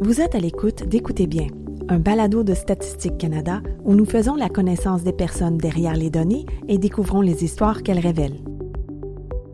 Vous 0.00 0.20
êtes 0.20 0.34
à 0.34 0.40
l'écoute 0.40 0.88
d'Écoutez 0.88 1.28
bien, 1.28 1.46
un 1.88 2.00
balado 2.00 2.42
de 2.42 2.52
Statistique 2.52 3.16
Canada 3.16 3.62
où 3.84 3.94
nous 3.94 4.04
faisons 4.04 4.34
la 4.34 4.48
connaissance 4.48 5.04
des 5.04 5.12
personnes 5.12 5.56
derrière 5.56 5.94
les 5.94 6.10
données 6.10 6.46
et 6.66 6.78
découvrons 6.78 7.20
les 7.20 7.44
histoires 7.44 7.82
qu'elles 7.84 8.00
révèlent. 8.00 8.42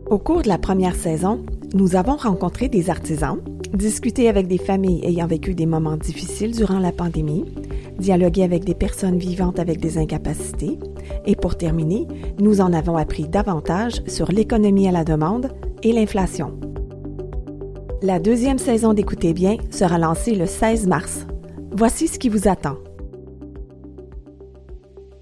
Au 0.09 0.17
cours 0.17 0.41
de 0.41 0.47
la 0.47 0.57
première 0.57 0.95
saison, 0.95 1.45
nous 1.75 1.95
avons 1.95 2.15
rencontré 2.15 2.69
des 2.69 2.89
artisans, 2.89 3.37
discuté 3.73 4.29
avec 4.29 4.47
des 4.47 4.57
familles 4.57 5.05
ayant 5.05 5.27
vécu 5.27 5.53
des 5.53 5.67
moments 5.67 5.95
difficiles 5.95 6.55
durant 6.55 6.79
la 6.79 6.91
pandémie, 6.91 7.45
dialogué 7.99 8.41
avec 8.41 8.65
des 8.65 8.75
personnes 8.75 9.19
vivantes 9.19 9.59
avec 9.59 9.79
des 9.79 9.99
incapacités, 9.99 10.79
et 11.27 11.35
pour 11.35 11.55
terminer, 11.55 12.07
nous 12.39 12.61
en 12.61 12.73
avons 12.73 12.97
appris 12.97 13.27
davantage 13.27 14.01
sur 14.07 14.31
l'économie 14.31 14.87
à 14.87 14.91
la 14.91 15.03
demande 15.03 15.51
et 15.83 15.93
l'inflation. 15.93 16.59
La 18.03 18.17
deuxième 18.17 18.57
saison 18.57 18.95
d'Écoutez 18.95 19.31
bien 19.31 19.57
sera 19.69 19.99
lancée 19.99 20.33
le 20.33 20.47
16 20.47 20.87
mars. 20.87 21.27
Voici 21.69 22.07
ce 22.07 22.17
qui 22.17 22.29
vous 22.29 22.47
attend. 22.47 22.79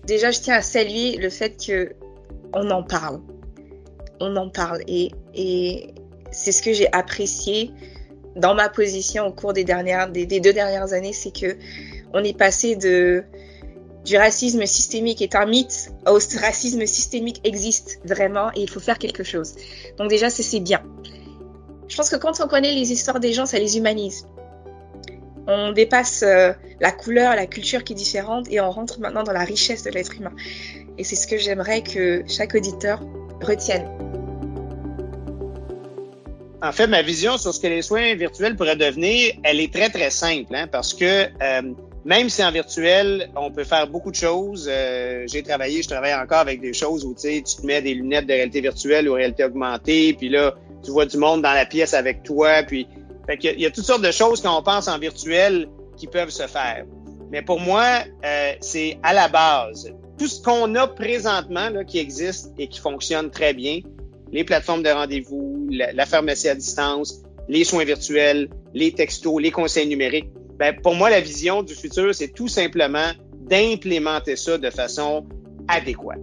Déjà, 0.07 0.31
je 0.31 0.39
tiens 0.39 0.55
à 0.55 0.61
saluer 0.61 1.17
le 1.17 1.29
fait 1.29 1.57
que 1.57 1.91
on 2.53 2.69
en 2.71 2.81
parle. 2.81 3.19
On 4.21 4.33
en 4.37 4.47
parle 4.49 4.79
et, 4.87 5.11
c'est 6.31 6.53
ce 6.53 6.61
que 6.61 6.71
j'ai 6.71 6.87
apprécié 6.93 7.71
dans 8.37 8.55
ma 8.55 8.69
position 8.69 9.25
au 9.27 9.33
cours 9.33 9.51
des 9.51 9.65
deux 9.65 10.53
dernières 10.53 10.93
années, 10.93 11.11
c'est 11.11 11.37
que 11.37 11.57
on 12.13 12.23
est 12.23 12.37
passé 12.37 12.77
du 12.77 14.15
racisme 14.15 14.65
systémique 14.65 15.21
est 15.21 15.35
un 15.35 15.47
mythe 15.47 15.91
au 16.07 16.13
racisme 16.39 16.85
systémique 16.85 17.41
existe 17.43 17.99
vraiment 18.05 18.51
et 18.55 18.61
il 18.61 18.69
faut 18.69 18.79
faire 18.79 18.99
quelque 18.99 19.23
chose. 19.23 19.55
Donc 19.97 20.09
déjà, 20.09 20.29
c'est 20.29 20.61
bien. 20.61 20.81
Je 21.89 21.95
pense 21.97 22.09
que 22.09 22.15
quand 22.15 22.39
on 22.39 22.47
connaît 22.47 22.73
les 22.73 22.91
histoires 22.91 23.19
des 23.19 23.33
gens, 23.33 23.47
ça 23.47 23.57
les 23.57 23.77
humanise. 23.77 24.27
On 25.47 25.71
dépasse 25.71 26.21
euh, 26.21 26.53
la 26.79 26.91
couleur, 26.91 27.35
la 27.35 27.47
culture 27.47 27.83
qui 27.83 27.93
est 27.93 27.95
différente 27.95 28.45
et 28.51 28.61
on 28.61 28.69
rentre 28.69 28.99
maintenant 28.99 29.23
dans 29.23 29.33
la 29.33 29.43
richesse 29.43 29.83
de 29.83 29.89
l'être 29.89 30.13
humain. 30.15 30.33
Et 30.99 31.03
c'est 31.03 31.15
ce 31.15 31.25
que 31.25 31.37
j'aimerais 31.37 31.81
que 31.81 32.23
chaque 32.27 32.53
auditeur 32.53 33.01
retienne. 33.41 33.87
En 36.61 36.71
fait, 36.71 36.87
ma 36.87 37.01
vision 37.01 37.37
sur 37.39 37.53
ce 37.53 37.59
que 37.59 37.67
les 37.67 37.81
soins 37.81 38.13
virtuels 38.15 38.55
pourraient 38.55 38.75
devenir, 38.75 39.33
elle 39.43 39.59
est 39.59 39.73
très, 39.73 39.89
très 39.89 40.11
simple, 40.11 40.53
hein, 40.53 40.67
parce 40.67 40.93
que 40.93 41.25
euh, 41.41 41.73
même 42.05 42.29
si 42.29 42.43
en 42.43 42.51
virtuel, 42.51 43.29
on 43.35 43.49
peut 43.49 43.63
faire 43.63 43.87
beaucoup 43.87 44.11
de 44.11 44.15
choses. 44.15 44.69
Euh, 44.71 45.23
j'ai 45.27 45.41
travaillé, 45.41 45.81
je 45.81 45.87
travaille 45.87 46.13
encore 46.13 46.39
avec 46.39 46.61
des 46.61 46.73
choses 46.73 47.03
où 47.05 47.15
tu 47.15 47.41
te 47.41 47.65
mets 47.65 47.81
des 47.81 47.93
lunettes 47.95 48.27
de 48.27 48.33
réalité 48.33 48.61
virtuelle 48.61 49.09
ou 49.09 49.13
réalité 49.13 49.43
augmentée, 49.43 50.13
puis 50.13 50.29
là, 50.29 50.53
tu 50.89 50.93
vois 50.93 51.05
du 51.05 51.17
monde 51.17 51.43
dans 51.43 51.53
la 51.53 51.67
pièce 51.67 51.93
avec 51.93 52.23
toi, 52.23 52.63
puis 52.63 52.87
fait 53.27 53.37
qu'il 53.37 53.51
y, 53.51 53.53
a, 53.53 53.55
il 53.57 53.61
y 53.61 53.65
a 53.67 53.69
toutes 53.69 53.85
sortes 53.85 54.01
de 54.01 54.09
choses 54.09 54.41
quand 54.41 54.57
on 54.57 54.63
pense 54.63 54.87
en 54.87 54.97
virtuel 54.97 55.69
qui 55.97 56.07
peuvent 56.07 56.31
se 56.31 56.47
faire. 56.47 56.83
Mais 57.31 57.43
pour 57.43 57.59
moi, 57.59 57.85
euh, 58.25 58.53
c'est 58.59 58.97
à 59.03 59.13
la 59.13 59.27
base. 59.27 59.93
Tout 60.17 60.27
ce 60.27 60.41
qu'on 60.41 60.73
a 60.73 60.87
présentement 60.87 61.69
là, 61.69 61.83
qui 61.83 61.99
existe 61.99 62.53
et 62.57 62.67
qui 62.67 62.79
fonctionne 62.79 63.29
très 63.29 63.53
bien, 63.53 63.81
les 64.31 64.43
plateformes 64.43 64.81
de 64.81 64.89
rendez-vous, 64.89 65.67
la, 65.69 65.93
la 65.93 66.05
pharmacie 66.07 66.49
à 66.49 66.55
distance, 66.55 67.21
les 67.47 67.63
soins 67.63 67.83
virtuels, 67.83 68.49
les 68.73 68.91
textos, 68.91 69.39
les 69.39 69.51
conseils 69.51 69.87
numériques, 69.87 70.31
ben, 70.57 70.75
pour 70.81 70.95
moi, 70.95 71.11
la 71.11 71.21
vision 71.21 71.61
du 71.61 71.75
futur, 71.75 72.15
c'est 72.15 72.33
tout 72.33 72.47
simplement 72.47 73.11
d'implémenter 73.41 74.35
ça 74.35 74.57
de 74.57 74.69
façon 74.71 75.27
adéquate. 75.67 76.19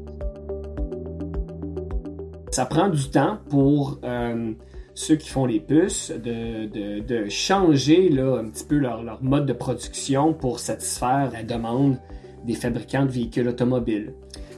Ça 2.51 2.65
prend 2.65 2.89
du 2.89 3.11
temps 3.11 3.39
pour 3.51 3.99
euh, 4.05 4.53
ceux 4.95 5.17
qui 5.17 5.29
font 5.29 5.47
les 5.47 5.61
puces 5.61 6.11
de, 6.13 7.01
de, 7.01 7.29
changer 7.29 8.09
là, 8.09 8.39
un 8.39 8.49
petit 8.49 8.65
peu 8.65 8.77
leur, 8.79 9.03
leur, 9.03 9.23
mode 9.23 9.47
de 9.47 9.53
production 9.53 10.33
pour 10.33 10.59
satisfaire 10.59 11.31
la 11.33 11.43
demande 11.43 11.99
des 12.45 12.55
fabricants 12.55 13.05
de 13.05 13.11
véhicules 13.11 13.49
automobiles. 13.49 14.15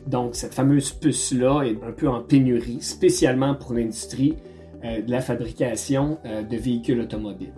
Donc, 0.07 0.35
cette 0.35 0.55
fameuse 0.55 0.93
puce-là 0.93 1.63
est 1.63 1.83
un 1.83 1.93
peu 1.93 2.09
en 2.09 2.21
pénurie, 2.21 2.81
spécialement 2.81 3.55
pour 3.55 3.75
l'industrie 3.75 4.37
euh, 4.85 5.03
de 5.03 5.11
la 5.11 5.21
fabrication 5.21 6.19
euh, 6.25 6.43
de 6.43 6.57
véhicules 6.57 7.01
automobiles. 7.01 7.55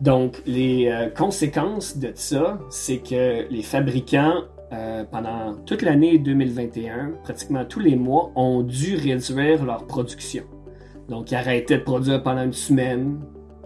Donc, 0.00 0.42
les 0.46 0.92
conséquences 1.16 1.96
de 1.96 2.12
ça, 2.14 2.58
c'est 2.68 2.98
que 2.98 3.50
les 3.50 3.62
fabricants, 3.62 4.42
euh, 4.72 5.04
pendant 5.04 5.54
toute 5.64 5.82
l'année 5.82 6.18
2021, 6.18 7.12
pratiquement 7.22 7.64
tous 7.64 7.80
les 7.80 7.94
mois, 7.96 8.32
ont 8.34 8.62
dû 8.62 8.96
réduire 8.96 9.64
leur 9.64 9.86
production. 9.86 10.42
Donc, 11.08 11.30
ils 11.30 11.36
arrêtaient 11.36 11.78
de 11.78 11.82
produire 11.82 12.22
pendant 12.22 12.42
une 12.42 12.52
semaine, 12.52 13.20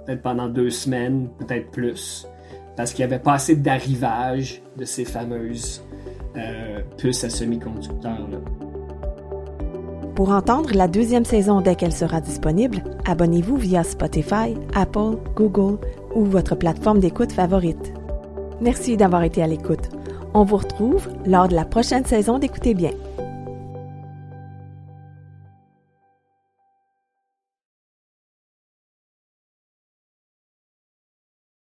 peut-être 0.05 0.23
pendant 0.23 0.49
deux 0.49 0.71
semaines, 0.71 1.31
peut-être 1.39 1.71
plus, 1.71 2.27
parce 2.77 2.93
qu'il 2.93 3.07
n'y 3.07 3.13
avait 3.13 3.23
pas 3.23 3.35
assez 3.35 3.57
d'arrivage 3.57 4.63
de 4.77 4.85
ces 4.85 5.05
fameuses 5.07 5.83
euh, 6.37 6.81
puces 6.99 7.25
à 7.25 7.31
semi-conducteurs-là. 7.31 8.39
Pour 10.15 10.33
entendre 10.33 10.71
la 10.75 10.87
deuxième 10.87 11.25
saison 11.25 11.63
dès 11.63 11.77
qu'elle 11.77 11.95
sera 11.95 12.21
disponible, 12.21 12.83
abonnez-vous 13.07 13.57
via 13.57 13.83
Spotify, 13.85 14.55
Apple, 14.75 15.17
Google 15.35 15.79
ou 16.15 16.25
votre 16.25 16.57
plateforme 16.57 17.01
d'écoute 17.01 17.33
favorite. 17.33 17.95
Merci 18.61 18.99
d'avoir 18.99 19.23
été 19.23 19.43
à 19.43 19.47
l'écoute. 19.47 19.89
On 20.33 20.45
vous 20.45 20.59
retrouve 20.59 21.09
lors 21.27 21.49
de 21.49 21.55
la 21.55 21.65
prochaine 21.65 22.05
saison 22.05 22.39
d'Écoutez 22.39 22.75
bien. 22.75 22.93